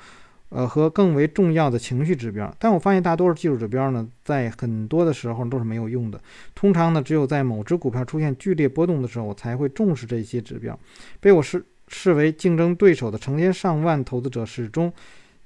[0.49, 6.19] 呃和更为重要的情绪指标，但我发现大多数技术指标呢，在很多的时候都是没有用的。
[6.53, 10.79] 通常呢，只有在某只股票出现剧烈波动的时候，我才会重视这些指标。
[11.19, 11.63] 被我视。
[11.87, 14.91] 视为竞争对手的成千上万投资者始终，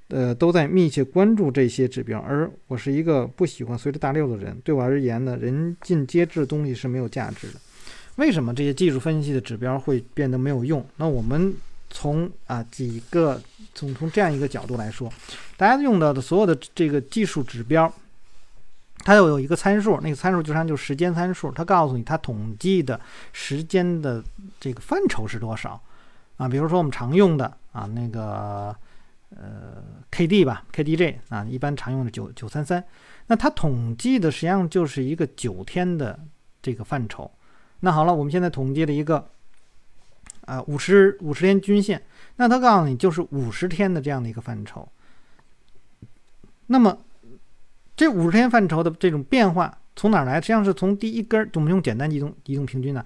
[0.08, 2.18] 呃，都在密切关注这些指标。
[2.20, 4.58] 而我是一个不喜欢随着大流的人。
[4.64, 7.60] 对我而言呢，人尽皆知的东西是没有价值的。
[8.16, 10.82] 为什么这些技术分析的指标会变得没有用？
[10.96, 11.54] 那我们
[11.90, 13.40] 从啊几个
[13.74, 15.12] 从从这样一个角度来说，
[15.56, 17.92] 大家用到的所有的这个技术指标，
[18.98, 22.98] 它又有一个参数，那个参数就像就时间参数，它告诉你它统计的
[23.32, 24.22] 时间的
[24.58, 25.80] 这个范畴是多少。
[26.36, 28.74] 啊，比如说我们常用的啊，那个
[29.30, 32.82] 呃 K D 吧，K D J 啊，一般常用的九九三三，
[33.26, 36.18] 那它统计的实际上就是一个九天的
[36.62, 37.30] 这个范畴。
[37.80, 39.28] 那好了，我们现在统计了一个
[40.50, 42.02] 啊五十五十天均线，
[42.34, 44.88] 那它告诉你就是五十天的这样的一个范畴。
[46.66, 46.98] 那么
[47.94, 50.40] 这五十天范畴的这种变化从哪来？
[50.40, 53.04] 实际上是从第一根，我们用简单移动移动平均呢。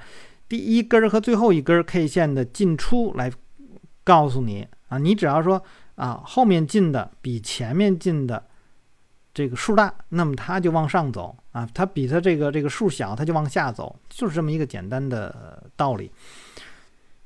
[0.49, 3.31] 第一根和最后一根 K 线的进出来
[4.03, 5.63] 告诉你啊，你只要说
[5.97, 8.43] 啊后面进的比前面进的
[9.35, 16.11] 这个数大，那么它就往上走啊，它比它这个这个数小，它就往下走，就是这么一个简单的道理。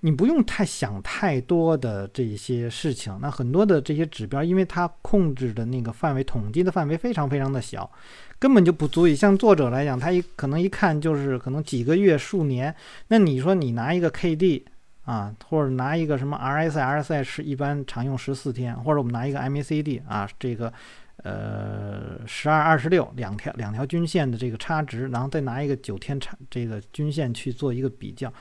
[0.01, 3.19] 你不用太想太多的这些事情。
[3.21, 7.91] 那很多的这些指标，因为它控制的那个范围统计的范围非常非常的小，
[8.39, 9.17] 根本就不足以。
[9.17, 12.73] 像作者来讲，他一可能一看就是可能几个月、数年。
[13.09, 14.65] 那你说你拿一个 K D
[15.05, 20.73] 啊，或者拿一个什么 rsrsi 是一般常用十四天，或者我们拿一个 M A C D 啊，这个
[21.25, 28.33] 呃十二、二十六两条两条均线的这个差值，然后再拿一个九天差这个均线去做一个比较。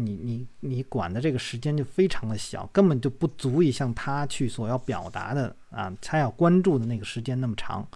[0.00, 7.86] 你你你管的这个时间就非常的小，根本就不足以像他去所要表达的啊，他要关注的那个时间那么长，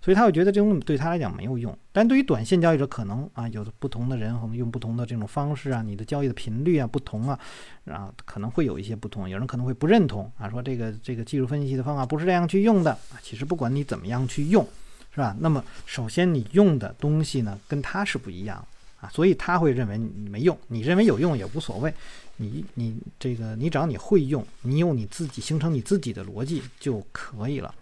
[0.00, 1.76] 所以他会觉得这种对他来讲没有用。
[1.92, 7.38] 但对于短线交易者，可能啊，有的不同的人可能用不同的这种方式啊，你的交易的频率啊不同啊，
[7.84, 9.28] 然啊可能会有一些不同。
[9.28, 13.18] 有人可能会不认同啊，说这个这个技术分析的方法不是这样去用的啊。
[13.22, 14.66] 其实不管你怎么样去用，
[15.12, 15.36] 是吧？
[15.40, 18.64] 那么首先你用的东西呢，跟他是不一样。
[19.00, 21.94] 啊，所以他会认为你没用，你认为有用也无所谓，
[22.36, 27.72] 你你这个你只要你会用，你有你自己形成你自己的逻辑就可以了，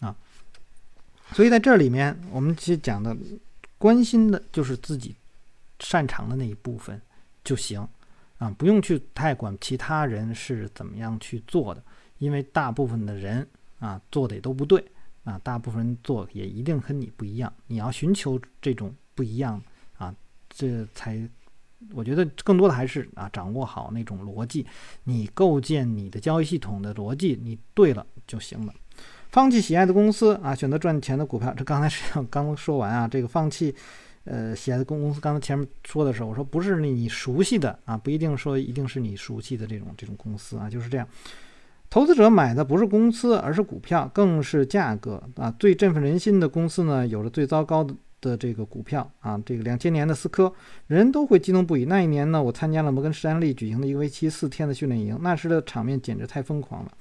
[0.00, 0.16] 啊，
[1.34, 3.14] 所以在这里面我们其实讲的
[3.76, 5.14] 关心的就是自己
[5.80, 6.98] 擅长的那一部分
[7.44, 7.86] 就行，
[8.38, 11.82] 啊，不用去太管其他人是怎么样去做的，
[12.16, 13.46] 因为大部分的人
[13.80, 14.82] 啊做的也都不对，
[15.24, 19.62] 啊，大部分人做也一定和你不一样，你要寻求这种不一样。
[20.58, 21.16] 这才，
[21.92, 24.66] 我觉得更多的还是啊，掌握好那种逻辑，
[25.04, 28.74] 你构建你的交易系统的逻辑，你对了就行了。
[29.30, 31.54] 放弃喜爱的公司啊，选择赚钱的股票。
[31.56, 33.72] 这刚才实际上刚说完啊，这个放弃
[34.24, 41.06] 呃喜爱的公公司，刚才前面说的时候，我说不是你熟悉的啊，不一定说一定是你熟悉的这种这种公司啊，就是这样。
[41.88, 45.54] 投资者买的不是公司，而是股票，更是价格啊。
[45.56, 47.94] 最振奋人心的公司呢，有着最糟糕的。
[48.20, 50.52] 的这个股票啊，这个两千年的思科，
[50.86, 51.84] 人都会激动不已。
[51.84, 56.92] 那一年呢，我参加了摩根士丹利举行的一个为期四天的训练营，那时的场面简直太疯狂了。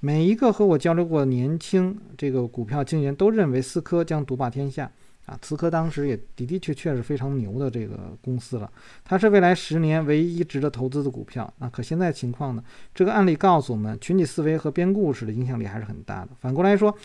[0.00, 4.90] 每一个和我交流过的年轻这个股票经纪人都认为思科将独霸天下
[5.26, 5.38] 啊。
[5.42, 8.70] 思科当时也的的确确是非常牛的这个公司了，
[9.04, 11.68] 它是未来十年唯一值得投资的股票啊。
[11.68, 12.62] 可现在情况呢？
[12.94, 16.30] 这个案例告诉我们，群体思维和编故事的影响力还是很大的。
[16.40, 16.96] 反过来说。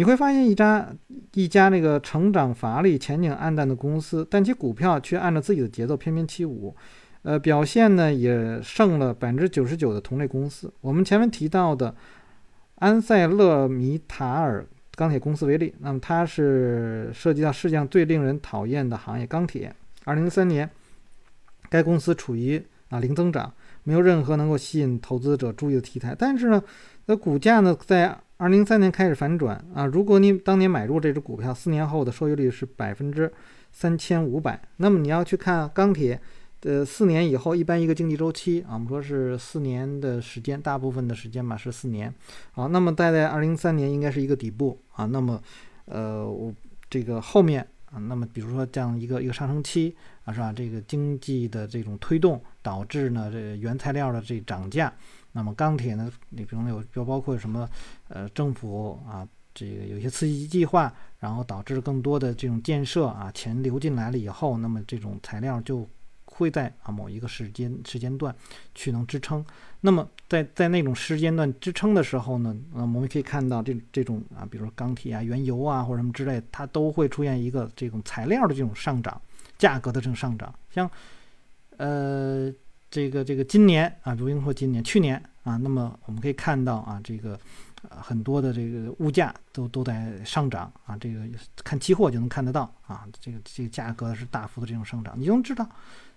[0.00, 0.90] 你会发现一家
[1.34, 6.74] 一家那个成长乏力、前景黯淡的公司，但其股票却按照自己的节奏翩翩起舞，
[7.20, 10.72] 呃，表现呢也胜了百分之九十九的同类公司。
[10.80, 11.94] 我们前面提到的
[12.76, 19.70] 安塞勒米塔尔钢铁公司为例，那么它是涉及到世界上最令人讨厌的行业——钢铁。
[20.06, 20.70] 二零零三年，
[21.68, 23.52] 该公司处于啊零增长，
[23.84, 26.16] 没有任何能够吸引投资者注意的题材。
[26.18, 26.62] 但是呢，
[27.04, 29.84] 那股价呢在二零零三年开始反转啊！
[29.84, 33.30] 如果你当年买入这只股票，四年后的收益率是百分之
[33.70, 34.58] 三千五百。
[34.78, 36.18] 那么你要去看钢铁
[36.62, 42.10] 呃四年以后，一般一个经济周期啊，我们说是四年的时间，大部分的时间吧是四年。
[42.52, 45.04] 好，那么待在二零三年应该是一个底部啊。
[45.04, 45.38] 那么，
[45.84, 46.50] 呃，我
[46.88, 47.60] 这个后面
[47.92, 50.50] 啊，那么比如说这样一个一个上升期啊，是吧？
[50.50, 54.90] 这个经济的这种推动导致呢，这原材料的这涨价。
[55.32, 56.10] 那么钢铁呢？
[56.30, 57.68] 你比如有就包括什么，
[58.08, 65.88] 呃，政府啊，这个有些刺激计划，然后导致更多的这种建设啊，钱流进来了以后，那么这种材料就
[66.24, 68.34] 会在啊某一个时间时间段
[68.74, 69.44] 去能支撑。
[69.80, 79.22] 那么在在那种时间段支撑的时候呢，呃，我们可以看到这这种啊，比如说钢铁啊、原油啊或者什么之类，它都会出现一个这种材料的这种上涨，
[79.58, 80.90] 价格的这种上涨，像
[81.76, 82.52] 呃。
[82.90, 87.38] 这个这个今年啊，如英说今年、去年啊，那么我们可以看到啊，这个
[87.88, 91.20] 很多的这个物价都都在上涨啊，这个
[91.62, 95.64] 看期货就能看得到啊，这个这个价格是大幅的这种上涨，你就能知道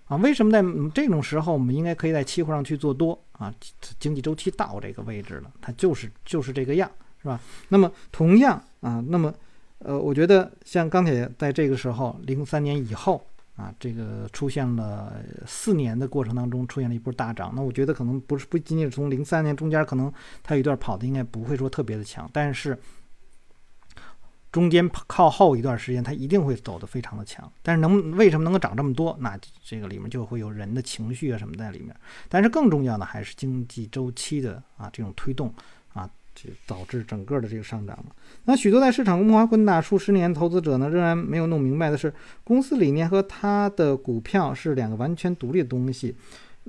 [0.05, 0.63] 啊，为什么在
[0.95, 3.53] 这种时候我们应该可以在期货上去做多啊？
[3.99, 6.89] 经济周期到这个位置了，它就是就是这个样，
[7.21, 7.39] 是吧？
[7.69, 9.31] 那么同样啊，那么
[9.77, 13.23] 呃，我觉得像钢铁在这个时候，零三年以后。
[13.55, 20.11] 啊，这个出现了四年的过程当中出现了一波大涨，那我觉得可能不是不仅仅是从零三年中间可能
[20.41, 22.75] 它有一段跑的应该不会说特别的强，但是
[24.51, 27.51] 中间靠后一段时间它一定会走的非常的强。
[27.61, 29.15] 但是能为什么能够涨这么多？
[29.19, 31.95] 那这个里面就会有人的情绪啊什么在里面。
[32.29, 35.53] 但是更重要的还是经济周期的啊这种推动。
[36.33, 38.05] 就导致整个的这个上涨了。
[38.45, 42.13] 那许多在市场摸爬滚打数十年投资者呢，仍然没有弄明白的是，
[42.43, 46.15] 公司理念和它的股票是两个完全独立的东西。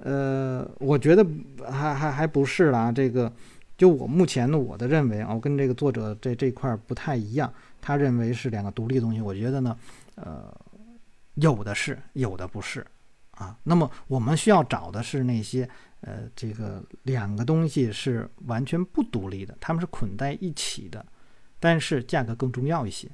[0.03, 1.25] 呃，我觉得
[1.71, 2.93] 还还还不是啦。
[2.93, 3.33] 这个，
[3.77, 7.53] 就我目前的我的认为啊，我跟这个作者这这块不太一样。
[7.81, 9.21] 他认为是两个独立的东西。
[9.21, 9.77] 我觉得呢，
[10.17, 10.53] 呃，
[11.35, 12.87] 有的是，有的不是
[13.33, 13.57] 啊。
[13.63, 15.69] 那么我们需要找的是那些。
[16.07, 21.05] 呃，这个两个东西是完全不独立的，它们是捆在一起的，
[21.59, 23.09] 但是价格更重要一些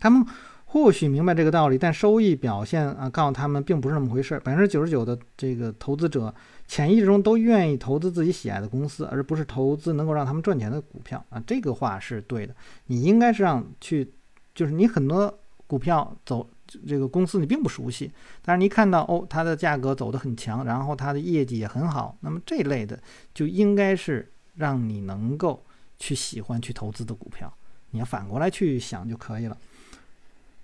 [0.00, 0.24] 他们
[0.64, 4.38] 或许明白这个道理，但收益表现啊，告诉他们并不是那么回事。
[4.40, 6.34] 百分之九十九的这个投资者
[6.66, 11.42] 潜意识中都愿意投资自己喜爱的公司，而不是投资能够让他们赚钱的股票啊。
[11.46, 12.54] 这个话是对的，
[12.86, 14.12] 你应该是让去，
[14.54, 16.48] 就是你很多股票走
[16.86, 18.10] 这个公司你并不熟悉，
[18.44, 22.98] 但是你看到哦，它的价格走得很强，然后它的业绩也很好，那么这类的
[23.32, 25.62] 就应该是让你能够
[25.98, 27.52] 去喜欢去投资的股票。
[27.90, 29.56] 你要反过来去想就可以了。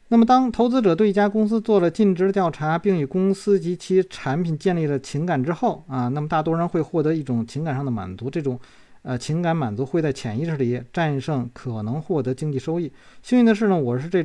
[0.08, 8.28] 那么，当投资者对一家公司做了尽职调查，并与公司及其产品建立了情感之后啊，那么大多人会获得一种情感上的满足。
[8.28, 8.60] 这种，
[9.00, 12.92] 呃，情感满足会在潜意识里战胜可能获得经济收益。
[13.22, 14.22] 幸运的是呢，我是这，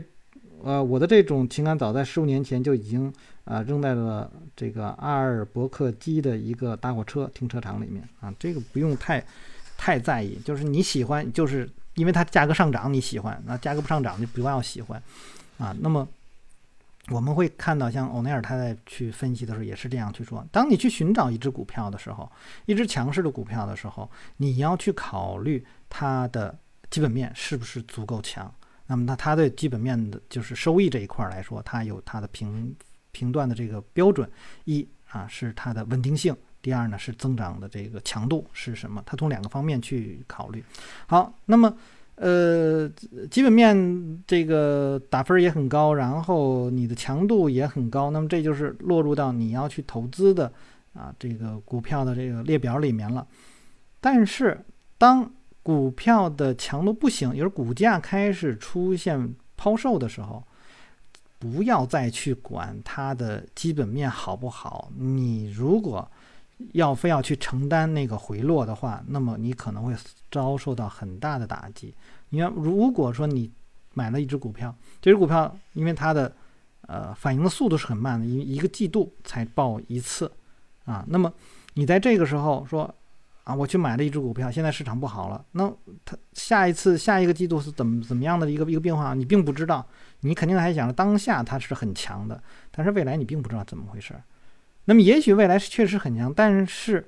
[0.63, 3.11] 呃，我的这种情感早在十五年前就已经
[3.45, 9.23] 啊扔在了这个阿尔伯克基的一个大货车停车场里面啊，这个不用太
[9.77, 15.01] 太在意，就是你喜欢，就是因为它价格上涨你喜欢，那价格不上涨就不要喜欢。
[15.57, 16.07] 啊，那么
[17.09, 22.29] 我们会看到，像欧奈尔他在去分析的时候也是这样去说：，当你去寻找一只股票的时候，
[22.65, 26.57] 一只强势的股票的时候，你要去考虑它的
[26.89, 28.53] 基本面是不是足够强。
[28.89, 32.75] 那么，那它对基本面的就是收益这一块来说，它有它的评
[33.11, 34.29] 评断的这个标准：
[34.65, 39.01] 一啊是它的稳定性，第二呢是增长的这个强度是什么？
[39.05, 40.63] 它从两个方面去考虑。
[41.07, 41.73] 好，那么。
[42.21, 42.85] 呃，
[43.31, 50.51] 基本面这个打分也很高，然后你的强度也很高，那么这就是落入到你要去投资的
[50.91, 53.25] 啊这个股票的这个列表里面了。
[54.01, 54.59] 但是
[54.97, 55.31] 当
[55.61, 60.43] 股票的强度不行，也就是股价开始出现抛售的时候，
[61.37, 64.91] 不要再去管它的基本面好不好。
[64.97, 66.09] 你如果
[66.73, 69.95] 要非要去承担那个回落的话，那么你可能会
[70.31, 71.93] 遭受到很大的打击。
[72.29, 73.51] 你看，如果说你
[73.93, 76.35] 买了一只股票，这只股票因为它的
[76.81, 80.31] 呃反应的速度是很慢的，一一个季度才报一次
[80.85, 81.31] 啊，那么
[81.75, 82.93] 你在这个时候说
[83.49, 85.67] 啊，我去买了一只股票，现在市场不好了，那
[86.05, 89.83] 它下一次下一个季度是怎么怎么样的一个一个变化，你并不知道，
[90.19, 92.39] 你肯定还想着当下它是很强的，
[92.69, 94.13] 但是未来你并不知道怎么回事。
[94.85, 97.03] 那么也许未来是确实很强，但是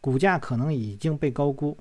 [0.00, 1.76] 股价可能已经被高估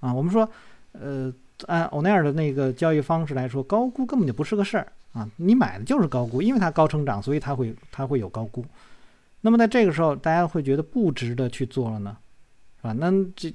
[0.00, 0.10] 啊。
[0.10, 0.48] 我们说，
[0.92, 1.30] 呃，
[1.66, 5.28] 按欧奈尔的那个交易方式来说，高估根本就不是个事儿啊。
[5.36, 8.64] 你买的就是高估，因为它高成长，所以它会它会有高估。
[9.42, 12.16] 那么在这个时候，大家会觉得不值得去做了呢，
[12.84, 12.92] 是吧？
[12.92, 13.54] 那这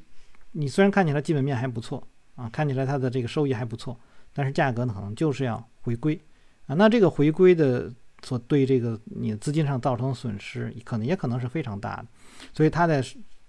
[0.52, 2.06] 你虽然看起来基本面还不错
[2.36, 3.96] 啊，看起来它的这个收益还不错，
[4.34, 6.20] 但是价格呢可能就是要回归
[6.66, 6.74] 啊。
[6.74, 7.94] 那这个回归的。
[8.22, 12.08] 所对这个你资金上造成的损失，可能也可能是非常大的，
[12.54, 13.02] 所以他在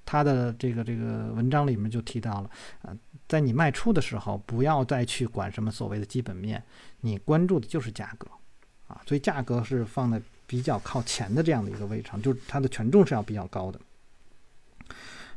[0.07, 2.49] 他的这个这个文章里面就提到了，
[2.83, 6.63] 啊，在你卖出的时候，不要再去管什么所谓的基本面，
[7.01, 8.29] 你关注的就是价格，
[8.87, 13.81] 啊，所以价格是放在比较靠前的这样的一个位置上，就是它的权重是要比较高的。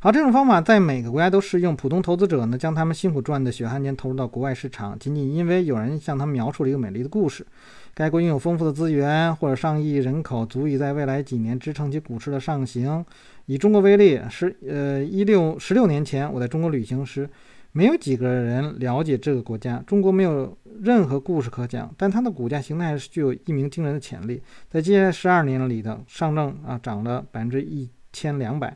[0.04, 1.74] 好，这种方法在每个国家都适用。
[1.74, 7.48] 普通投资者呢，将他们辛苦赚的血汗钱投入到国外市场，仅仅因为有人向他们描述了一个美丽的故事。
[7.94, 13.06] 该国拥有丰富的资源，或者上亿人口足以在未来几年支撑起股市的上行。
[13.46, 17.30] 以中国为例，十呃一六十六年前我在中国旅行时，
[17.72, 19.82] 没有几个人了解这个国家。
[19.88, 24.42] 中国没有任何故事可讲，但它的股价形态是具有一鸣惊人的潜力。
[24.70, 28.76] 在接下来十二年里的上证啊，涨了百分之一千两百。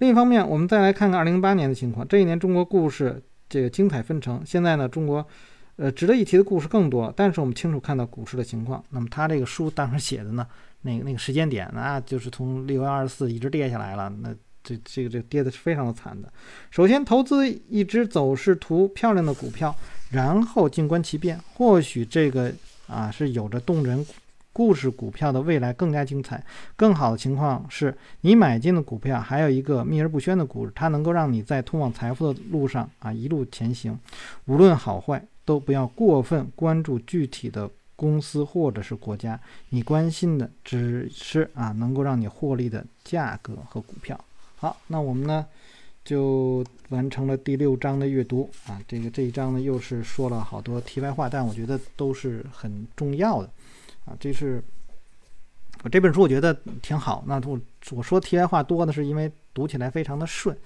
[0.00, 2.08] 另一方面，我们再来看看2008年的情况。
[2.08, 4.42] 这一年，中国故事这个精彩纷呈。
[4.46, 5.24] 现在呢，中国，
[5.76, 7.12] 呃，值得一提的故事更多。
[7.14, 8.82] 但是我们清楚看到股市的情况。
[8.88, 10.46] 那么他这个书当时写的呢，
[10.80, 14.10] 那个那个时间点，那就是从六月二十四一直跌下来了。
[14.22, 14.34] 那
[14.64, 16.32] 这这个这跌的是非常的惨的。
[16.70, 19.76] 首先，投资一只走势图漂亮的股票，
[20.10, 22.50] 然后静观其变，或许这个
[22.86, 24.06] 啊是有着动人。
[24.52, 26.44] 故事股票的未来更加精彩。
[26.76, 33.98] 更好的情况是你买进的股票还有一个秘而不宣的故事，它能够让你在通往财富的路上啊一路前行。
[34.46, 39.38] 无论好坏，都不要过分关注具体的公司或者是国家，
[39.68, 44.18] 你关心的只是啊能够让你获利的价格和股票。
[44.56, 45.46] 好，那我们呢
[46.04, 48.80] 就完成了第六章的阅读啊。
[48.88, 53.48] 这个这一章呢又是说了好多题外话，但我觉得都是很重要的。
[54.10, 54.62] 啊，这是
[55.84, 56.52] 我这本书，我觉得
[56.82, 57.22] 挺好。
[57.26, 57.58] 那我
[57.92, 60.56] 我说题外话多呢，是因为读起来非常的顺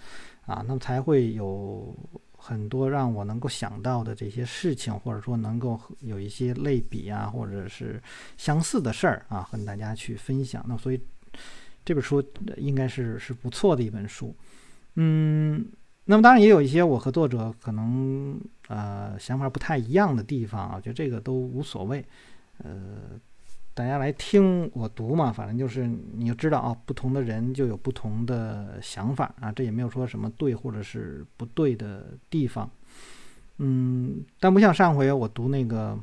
[0.47, 1.95] 啊，那么才会有
[2.39, 8.03] 很多让我能够想到的这些事情，或者说能够有一些类比啊，或者是
[8.39, 10.65] 相似的事儿啊，和大家去分享。
[10.67, 10.99] 那所以
[11.85, 12.25] 这本书
[12.57, 14.35] 应该是是不错的一本书。
[14.95, 15.67] 嗯，
[16.05, 22.05] 那么当然也有一些我和作者可能呃想法不太一样的地方啊，我觉得这个都无所谓，
[22.59, 23.19] 呃，
[23.75, 32.71] 大家来听我读嘛，反正就是你就知道啊，不同的人就有不同的想法啊，这也没有说什么对或者是不对的地方，
[33.59, 35.99] 嗯，但不像上回我读那个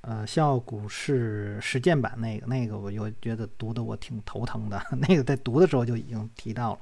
[0.00, 6.80] 呃《笑傲股市实践版》那个，那个我就觉得读的我挺头疼的， 那个在读的时候就已经提到了。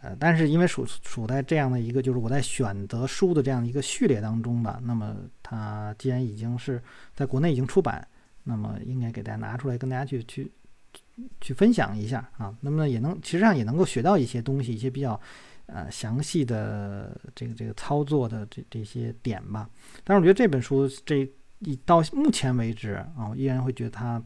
[0.00, 6.80] 呃，但是因为属处在这样的一个，就是我在选择书的这样一个序列当中吧，那么它既然已经是
[7.14, 8.06] 在国内已经出版，
[8.44, 10.50] 那么应该给大家拿出来跟大家去去
[11.40, 12.54] 去分享一下啊。
[12.60, 15.20] 那么也能其实上也能够学到一些东西，一些比较
[15.66, 19.68] 呃详细的这个这个操作的这这些点吧。
[20.04, 21.28] 但是我觉得这本书这
[21.60, 24.22] 一到目前为止啊，我依然会觉得它。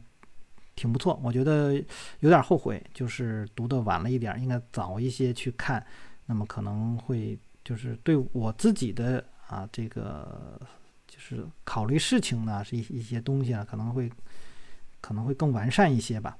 [0.75, 1.73] 挺不错，我觉得
[2.19, 5.85] 有点后悔，就是读的晚了一点，应该早一些去看，
[6.25, 10.59] 那么可能会就是对我自己的啊这个
[11.07, 14.11] 就是考虑事情呢，是一一些东西啊，可能会
[14.99, 16.37] 可能会更完善一些吧。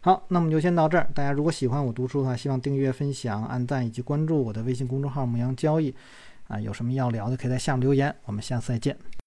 [0.00, 1.06] 好，那么就先到这儿。
[1.14, 5.94] 大家如果喜欢我读书的话，希望订阅、分享、按赞以及关注我的微信公众号“牧羊交易”。
[6.48, 8.14] 啊，有什么要聊的，可以在下面留言。
[8.24, 8.96] 我们下次再见。